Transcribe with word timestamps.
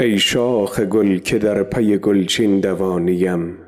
ای 0.00 0.18
شاخ 0.18 0.80
گل 0.80 1.18
که 1.18 1.38
در 1.38 1.62
پی 1.62 1.98
گلچین 1.98 2.60
دوانیم. 2.60 3.58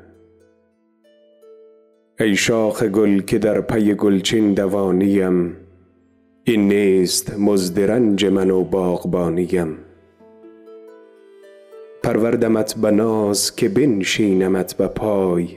ای 2.19 2.35
شاخ 2.35 2.83
گل 2.83 3.19
که 3.19 3.37
در 3.37 3.61
پی 3.61 3.93
گلچین 3.93 4.53
دوانیم. 4.53 5.57
این 6.43 6.67
نیست 6.67 7.39
مزد 7.39 7.79
رنج 7.79 8.25
من 8.25 8.51
و 8.51 8.63
باغبانیم. 8.63 9.77
پروردمت 12.03 12.75
به 12.75 12.91
ناز 12.91 13.55
که 13.55 13.69
بنشینمت 13.69 14.73
به 14.73 14.87
پای. 14.87 15.47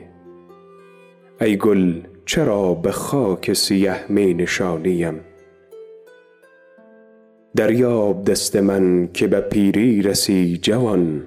ای 1.40 1.56
گل 1.56 2.00
چرا 2.26 2.74
به 2.74 2.90
خاک 2.90 3.52
سیه 3.52 4.12
می 4.12 4.34
نشانیم؟ 4.34 5.20
دریاب 7.56 8.24
دست 8.24 8.56
من 8.56 9.08
که 9.14 9.26
به 9.26 9.40
پیری 9.40 10.02
رسی 10.02 10.58
جوان. 10.62 11.22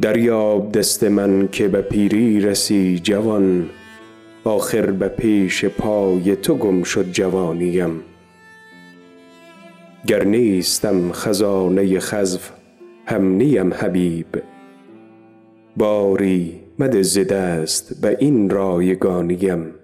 دریاب 0.00 0.72
دست 0.72 1.04
من 1.04 1.48
که 1.52 1.68
به 1.68 1.82
پیری 1.82 2.40
رسی 2.40 2.98
جوان. 2.98 3.70
آخر 4.44 4.90
به 4.90 5.08
پیش 5.08 5.64
پای 5.64 6.36
تو 6.36 6.54
گم 6.54 6.82
شد 6.82 7.10
جوانیم. 7.12 8.00
گر 10.06 10.24
نیستم 10.24 11.12
خزانه 11.12 11.98
خزف 11.98 12.50
هم 13.06 13.24
نیم 13.36 13.74
حبیب. 13.74 14.42
باری 15.76 16.60
مده 16.78 17.02
ز 17.02 17.18
دست 17.18 18.00
به 18.00 18.16
این 18.20 18.50
رایگانیم. 18.50 19.77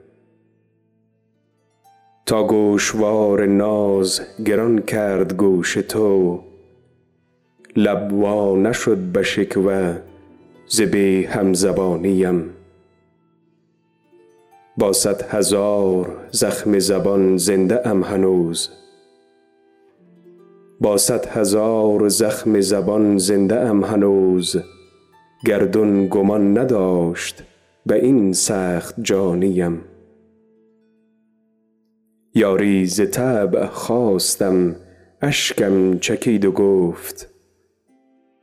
تا 2.26 2.46
گوشوار 2.46 3.46
ناز 3.46 4.20
گران 4.44 4.78
کرد 4.78 5.36
گوش 5.36 5.74
تو. 5.74 6.40
لب 7.76 8.12
وا 8.12 8.56
نشد 8.56 8.98
به 8.98 9.22
شکوه 9.22 9.96
ز 10.66 10.80
بی 10.80 11.24
همزبانیم. 11.24 12.50
با 14.76 14.92
صد 14.92 15.22
هزار 15.22 16.16
زخم 16.30 16.78
زبان 16.78 17.36
زنده 17.36 17.88
ام 17.88 18.04
هنوز. 18.04 18.68
با 20.80 20.96
صد 20.96 21.26
هزار 21.26 22.08
زخم 22.08 22.60
زبان 22.60 23.18
زنده 23.18 23.60
ام 23.60 23.84
هنوز. 23.84 24.56
گردون 25.46 26.06
گمان 26.06 26.58
نداشت 26.58 27.42
به 27.86 28.04
این 28.04 28.32
سخت 28.32 28.94
جانیم. 29.02 29.80
یاری 32.36 32.86
ز 32.86 33.10
طبع 33.10 33.66
خواستم 33.66 34.76
اشکم 35.22 35.98
چکید 35.98 36.44
و 36.44 36.52
گفت 36.52 37.28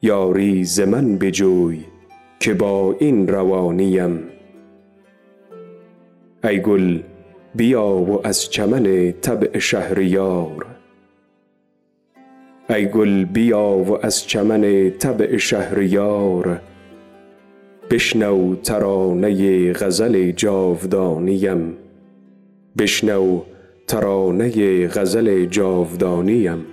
یاری 0.01 0.63
ز 0.63 0.79
من 0.79 1.17
بجوی 1.17 1.79
که 2.39 2.53
با 2.53 2.95
این 2.99 3.27
روانیم. 3.27 4.23
ای 6.43 6.61
گل 6.61 6.99
بیا 7.55 7.87
و 7.87 8.27
از 8.27 8.49
چمن 8.49 9.11
طبع 9.11 9.59
شهریار. 9.59 10.65
ای 12.69 12.89
گل 12.89 13.25
بیا 13.25 13.69
و 13.69 14.05
از 14.05 14.27
چمن 14.27 14.89
طبع 14.89 15.37
شهریار. 15.37 16.61
بشنو 17.89 18.55
ترانه 18.55 19.73
غزل 19.73 20.31
جاودانیم. 20.31 21.73
بشنو 22.77 23.41
ترانه 23.91 24.87
غزل 24.87 25.45
جاودانیم. 25.45 26.65